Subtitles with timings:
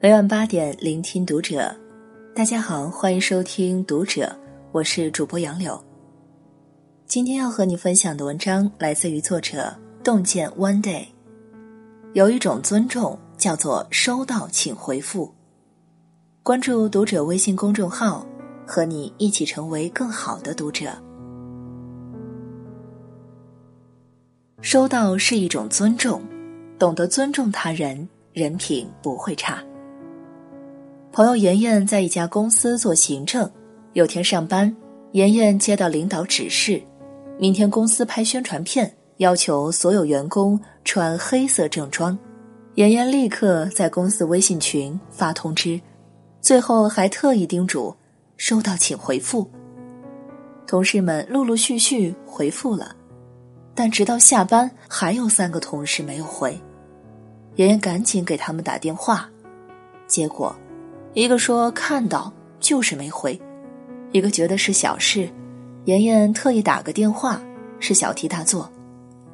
[0.00, 1.74] 每晚八点，聆听读者。
[2.32, 4.32] 大家好，欢迎收听读者，
[4.70, 5.76] 我是主播杨柳。
[7.04, 11.08] 今天要和你分享的文章来自于作者洞见 One Day。
[12.12, 15.34] 有一种尊重叫做收到请回复。
[16.44, 18.24] 关注读者微信公众号，
[18.64, 20.92] 和你一起成为更好的读者。
[24.60, 26.22] 收到是一种尊重，
[26.78, 29.60] 懂得尊重他人，人品不会差。
[31.18, 33.50] 朋友妍妍在一家公司做行政，
[33.92, 34.72] 有天上班，
[35.14, 36.80] 妍妍接到领导指示，
[37.40, 42.16] 明天公司拍宣传片，要求所有员工穿黑色正装。
[42.76, 45.80] 妍妍立刻在公司微信群发通知，
[46.40, 47.92] 最后还特意叮嘱
[48.36, 49.50] 收到请回复。
[50.68, 52.94] 同事们陆陆续续回复了。
[53.74, 56.56] 但直到下班，还有三个同事没有回，
[57.56, 59.28] 妍妍赶紧给他们打电话，
[60.06, 60.54] 结果，
[61.18, 63.36] 一个说看到就是没回，
[64.12, 65.28] 一个觉得是小事，
[65.86, 67.42] 妍妍特意打个电话
[67.80, 68.70] 是小题大做，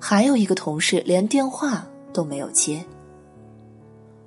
[0.00, 2.84] 还有一个同事连电话都没有接。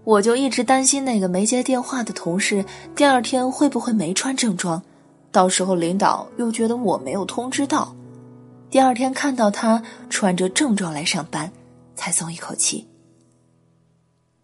[0.06, 2.64] 我就一直担心那个没接电话的同事
[2.96, 4.82] 第二天会不会没穿正装，
[5.30, 7.94] 到时候领导又觉得我没有通知到。
[8.70, 11.52] 第二天看到他穿着正装来上班，
[11.98, 12.88] 才松一口气。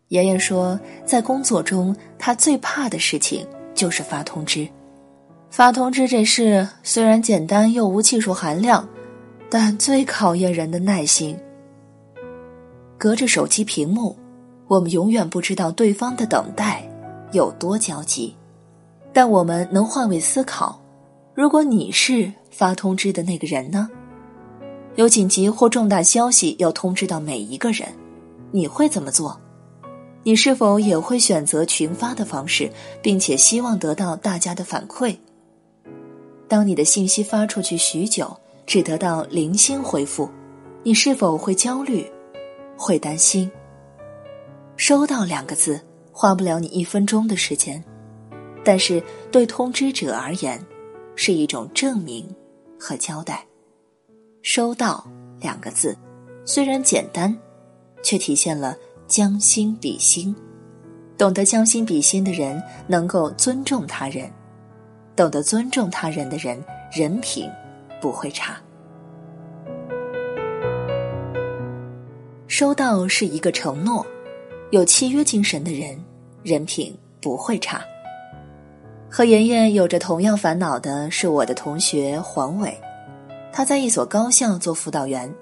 [0.09, 4.67] 妍妍说，在工作中，她最怕的事情就是发通知。
[5.49, 8.87] 发通知这事虽然简单又无技术含量，
[9.49, 11.37] 但最考验人的耐心。
[12.97, 14.15] 隔着手机屏幕，
[14.67, 16.83] 我们永远不知道对方的等待
[17.31, 18.35] 有多焦急，
[19.13, 20.81] 但我们能换位思考：
[21.33, 23.89] 如果你是发通知的那个人呢？
[24.95, 27.87] 有紧急或重大消息要通知到每一个人，
[28.51, 29.39] 你会怎么做？
[30.27, 32.69] 你是否也会选择群发的方式，
[33.01, 35.15] 并且希望得到大家的反馈？
[36.49, 40.29] 当你的信息发出去许久，只得到零星回复，
[40.83, 42.05] 你是否会焦虑，
[42.75, 43.49] 会担心？
[44.75, 45.79] 收到两个字
[46.11, 47.81] 花不了你一分钟的时间，
[48.65, 49.01] 但是
[49.31, 50.61] 对通知者而言，
[51.15, 52.27] 是一种证明
[52.77, 53.45] 和交代。
[54.41, 55.07] 收到
[55.39, 55.97] 两个字，
[56.43, 57.33] 虽然简单，
[58.03, 58.75] 却体现了
[59.07, 60.35] 将心比心。
[61.17, 64.29] 懂得将心比心的人，能够尊重他人；
[65.15, 67.49] 懂得尊重他人的人，人品
[67.99, 68.55] 不会差。
[72.47, 74.05] 收到是一个承诺，
[74.71, 75.99] 有契约精神的人，
[76.43, 77.81] 人品不会差。
[79.09, 82.77] 和妍妍有着同样烦恼的是我的同学黄伟。
[83.51, 85.33] 他在一所高校做辅导员，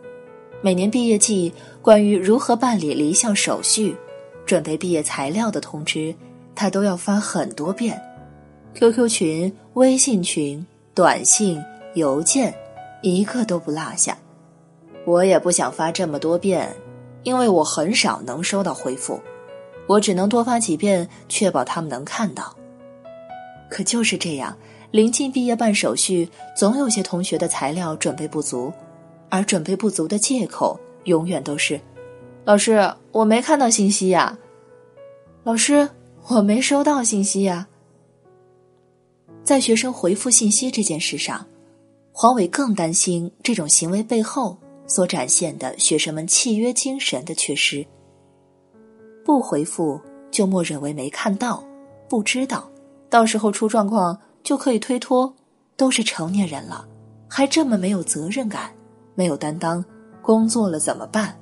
[0.61, 3.95] 每年毕业季，关于如何办理离校手续、
[4.45, 6.13] 准备毕业材料的通知，
[6.55, 8.01] 他都要发很多遍
[8.73, 12.53] ，QQ 群、微信群、短信、邮件，
[13.03, 14.17] 一个都不落下。
[15.05, 16.75] 我也不想发这么多遍，
[17.21, 19.21] 因为我很少能收到回复，
[19.85, 22.55] 我只能多发几遍，确保他们能看到。
[23.69, 24.55] 可就是这样。
[24.91, 28.71] 临近毕业办手续，总有些同学的材料准备不足，
[29.35, 31.79] 而准备不足的借口永远都是
[32.45, 34.37] ：“老师，我没看到信息呀。
[35.43, 35.89] ”“老师，
[36.27, 37.67] 我没收到信息呀。”
[39.43, 41.45] 在学生回复信息这件事上，
[42.11, 44.57] 黄伟更担心这种行为背后
[44.87, 47.85] 所展现的学生们契约精神的缺失。
[49.23, 49.99] 不回复
[50.31, 51.63] 就默认为没看到、
[52.07, 52.69] 不知道，
[53.09, 54.17] 到时候出状况。
[54.45, 55.33] 就可以推脱，
[55.75, 56.87] 都是成年人了，
[57.27, 58.71] 还这么没有责任感，
[59.15, 59.83] 没有担当，
[60.21, 61.35] 工作了怎么办？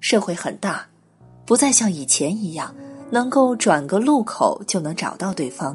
[0.00, 0.86] 社会很大，
[1.44, 2.74] 不再像以前一样
[3.10, 5.74] 能够转个路口就能找到对方；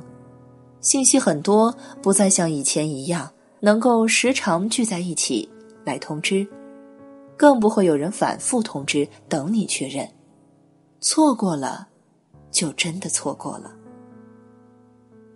[0.80, 3.30] 信息很多，不再像以前一样
[3.60, 5.50] 能够时常聚在一起
[5.84, 6.48] 来通知，
[7.36, 10.08] 更不会有人反复通知等你确认。
[11.02, 11.88] 错过了，
[12.52, 13.74] 就真的错过了。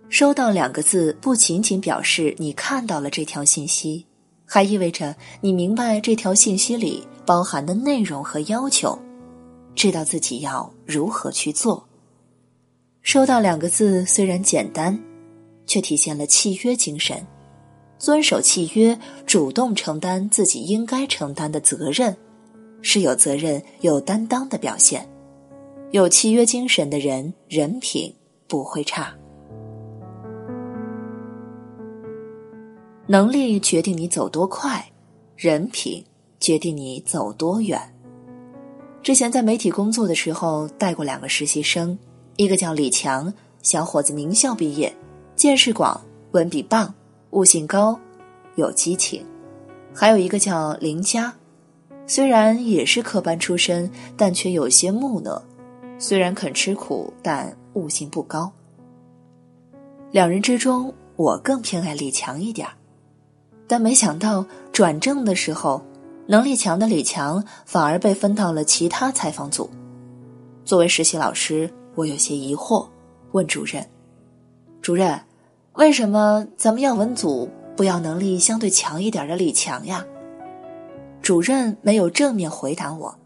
[0.08, 4.05] 收到两个字，不仅仅表示你看到了这条信息，
[4.46, 8.98] 还意味着你明白这条信息里包含的内容和要求，
[9.74, 11.86] 知道自己要如何去做。
[13.02, 14.98] 收到两个字虽然简单，
[15.66, 17.26] 却体现了契约精神，
[17.98, 22.16] 遵守契约，主动承担自己应该承担的责任，
[22.82, 25.08] 是有责任、有担当的表现。
[25.92, 28.12] 有契约精神的人，人品
[28.48, 29.14] 不会差。
[33.08, 34.84] 能力决定你走多快，
[35.36, 36.04] 人品
[36.40, 37.80] 决定你走多远。
[39.00, 41.96] 之前在媒体工作的时候带过两个实习生，
[42.34, 43.32] 一个叫李强，
[43.62, 44.92] 小伙子名校毕业，
[45.36, 46.00] 见识广，
[46.32, 46.92] 文笔棒，
[47.30, 47.96] 悟性高，
[48.56, 49.22] 有激情；
[49.94, 51.32] 还有一个叫林佳，
[52.08, 55.40] 虽然也是科班出身，但却有些木讷，
[55.96, 58.50] 虽然肯吃苦，但悟性不高。
[60.10, 62.74] 两人之中，我更偏爱李强一点儿
[63.66, 65.82] 但没想到转正的时候。
[66.28, 69.70] 能力强的李强反而被分到了其他采访组。
[70.64, 72.84] 作为实习老师，我有些疑惑，
[73.30, 73.88] 问主任
[74.82, 75.20] ：“主任，
[75.74, 80.04] 为什么咱们要文组不要能力相对强一点的李强呀？”
[81.22, 83.16] 主任没有正面回答我：“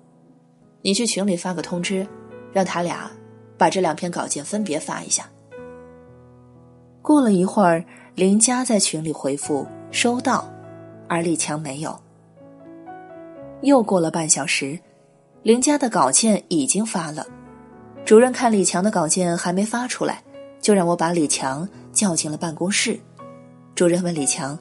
[0.85, 2.07] 你去群里发个通知，
[2.53, 3.11] 让他俩
[3.57, 5.27] 把这两篇稿件分别发一下。”
[7.01, 7.83] 过了一会儿，
[8.15, 10.49] 林佳在群里回复：“收到”，
[11.09, 11.99] 而李强没有。
[13.63, 14.79] 又过了半小时，
[15.43, 17.27] 林家的稿件已经发了。
[18.05, 20.23] 主任看李强的稿件还没发出来，
[20.61, 22.99] 就让我把李强叫进了办公室。
[23.75, 24.59] 主任问李强：“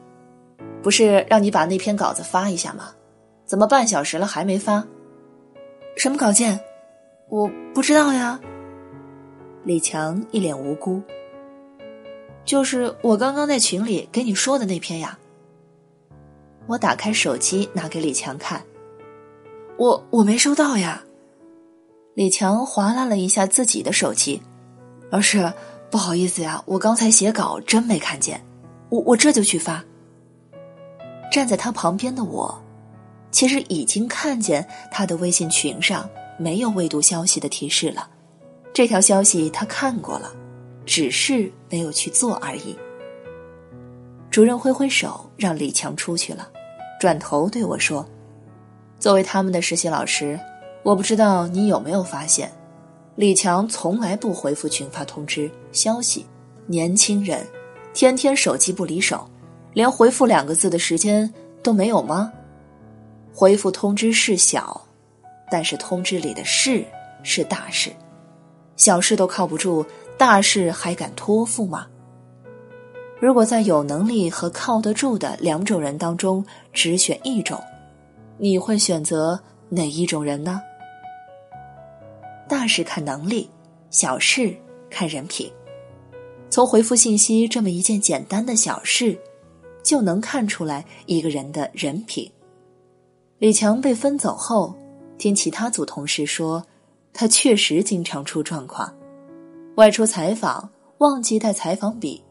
[0.83, 2.91] 不是让你把那篇稿子发一下吗？
[3.45, 4.85] 怎么半小时了还没发？
[5.95, 6.59] 什么稿件？
[7.29, 8.39] 我不知道呀。”
[9.63, 11.01] 李强一脸无辜
[12.49, 15.15] ：“就是我刚刚在群里给你说的那篇呀。”
[16.65, 18.59] 我打开手机拿给李强看。
[19.77, 21.03] 我我没收到呀，
[22.15, 24.41] 李强划拉了一下自己的手机，
[25.11, 25.53] 老师
[25.91, 28.43] 不好意思呀，我刚才写稿真没看见，
[28.89, 29.85] 我我这就去发。
[31.31, 32.59] 站在他旁边的我，
[33.29, 36.09] 其实已经看见他的微信群上
[36.39, 38.09] 没有未读消息的提示了，
[38.73, 40.33] 这条消息他看过了，
[40.89, 42.75] 只是没有去做而已。
[44.31, 46.49] 主任挥挥手让李强出去了，
[46.99, 48.03] 转头对我说。
[48.97, 50.37] 作为他们的实习老师，
[50.81, 52.51] 我不知道你有没有发现，
[53.15, 56.25] 李强从来不回复群发通知消息。
[56.65, 57.45] 年轻人，
[57.93, 59.29] 天天手机不离手，
[59.73, 61.31] 连回复两个字的时间
[61.61, 62.33] 都没有吗？
[63.31, 64.81] 回复通知事小，
[65.51, 66.83] 但是通知里的事
[67.21, 67.91] 是大事，
[68.75, 69.85] 小事都靠不住，
[70.19, 71.87] 大事还敢托付吗？
[73.21, 77.57] 如果在有能力和靠得住的两种人当中只选一种。
[78.37, 79.39] 你会选择
[79.69, 80.61] 哪一种人呢？
[82.49, 83.49] 大事看能力，
[83.91, 84.53] 小事
[84.89, 85.49] 看人品。
[86.49, 89.17] 从回复信息这么一件简单的小事，
[89.81, 92.29] 就能看出来一个人的人品。
[93.37, 94.75] 李强被分走后，
[95.17, 96.61] 听其他组同事说，
[97.13, 98.93] 他确实经常出状况，
[99.79, 102.21] 外出采访忘记带采访笔，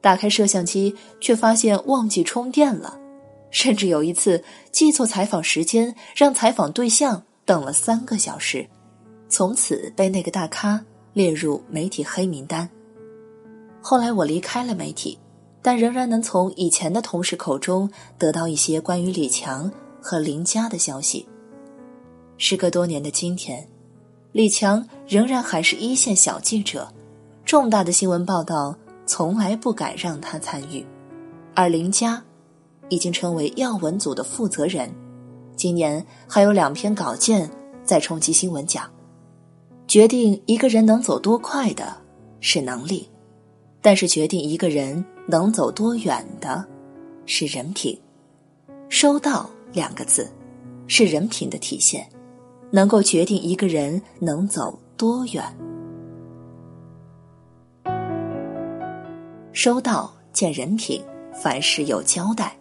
[0.00, 2.98] 打开摄像机却发现忘记充电了。
[3.50, 8.66] 甚至有一次记错采访时间，让采访对象等了三个小时，
[9.28, 10.82] 从此被那个大咖
[11.12, 12.66] 列入媒体黑名单。
[13.82, 15.18] 后来我离开了媒体，
[15.60, 19.70] 但仍然能从以前的同事口中得到一些关于李强
[20.00, 21.28] 和林佳的消息。
[22.38, 23.68] 时隔多年的今天，
[24.36, 26.86] 李强仍然还是一线小记者，
[27.46, 30.84] 重大的新闻报道从来不敢让他参与，
[31.54, 32.22] 而林佳。
[32.90, 34.92] 已经成为要闻组的负责人，
[35.56, 37.50] 今年还有两篇稿件
[37.82, 38.84] 在冲击新闻奖。
[39.88, 41.96] 决定一个人能走多快的
[42.40, 43.08] 是能力，
[43.80, 46.62] 但是决定一个人能走多远的，
[47.24, 47.98] 是人品。
[48.90, 50.30] 收到两个字，
[50.86, 52.06] 是人品的体现，
[52.70, 55.42] 能够决定一个人能走多远。
[59.52, 62.56] 收到见人品，凡事有交代。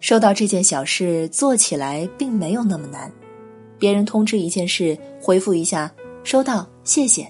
[0.00, 3.10] 收到这件小事做起来并没有那么难，
[3.78, 5.90] 别人通知一件事，回复一下
[6.24, 7.22] “收到，谢谢”；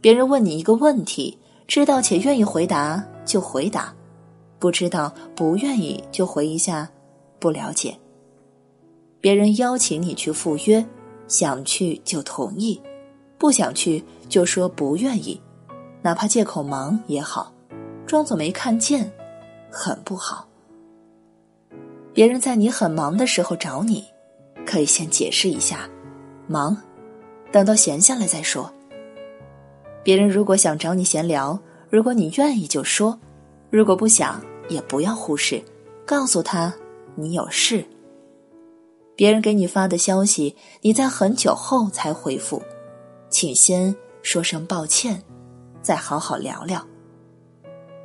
[0.00, 3.94] 别人问你一个问题，知道且愿意回答就回答，
[4.58, 6.88] 不知道不愿意就回一下
[7.38, 7.90] “不了解”；
[9.20, 10.84] 别人邀请你去赴约，
[11.26, 12.80] 想去就同意，
[13.36, 15.40] 不想去就说不愿意，
[16.02, 17.52] 哪怕借口忙也好，
[18.06, 19.10] 装作没看见，
[19.70, 20.46] 很不好。
[22.12, 24.04] 别人在你很忙的时候找你，
[24.64, 25.88] 可以先解释一下，
[26.46, 26.76] 忙，
[27.50, 28.72] 等到闲下来再说。
[30.02, 31.58] 别人如果想找你闲聊，
[31.90, 33.18] 如果你愿意就说，
[33.70, 35.62] 如果不想也不要忽视，
[36.06, 36.72] 告诉他
[37.14, 37.84] 你有事。
[39.18, 42.62] 别人给你发的消息，你在很久后才回复，
[43.28, 45.20] 请先说声抱歉，
[45.82, 46.86] 再好好聊聊。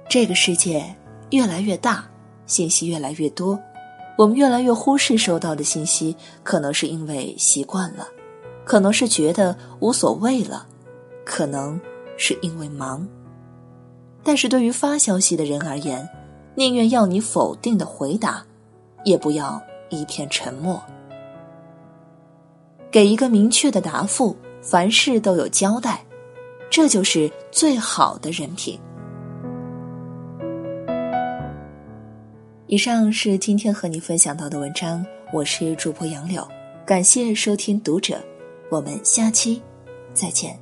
[0.09, 0.83] 这个世界
[1.29, 2.09] 越来越大，
[2.47, 3.59] 信息越来越多。
[4.17, 8.07] 我们越来越忽视收到的信息，可能是因为习惯了，
[8.65, 10.65] 可能是觉得无所谓了，
[11.23, 11.79] 可能
[12.17, 13.07] 是因为忙。
[14.23, 16.09] 但是对于发消息的人而言，
[16.55, 18.43] 宁愿要你否定的回答，
[19.03, 20.81] 也不要一片沉默。
[22.93, 26.05] 给一个明确的答复，凡事都有交代，
[26.69, 28.79] 这就是最好的人品。
[32.67, 36.47] 以上是今天和你分享到的文章，我是主播杨柳，
[36.85, 38.23] 感谢收听读者，
[38.69, 39.59] 我们下期
[40.13, 40.55] 再见。